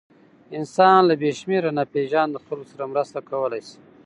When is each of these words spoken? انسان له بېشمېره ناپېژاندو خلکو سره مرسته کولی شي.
انسان 0.57 0.99
له 1.09 1.13
بېشمېره 1.21 1.71
ناپېژاندو 1.77 2.43
خلکو 2.45 2.69
سره 2.73 2.89
مرسته 2.93 3.19
کولی 3.29 3.61
شي. 3.67 3.75